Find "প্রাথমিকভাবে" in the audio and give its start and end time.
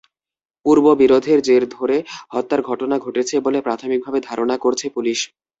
3.61-4.19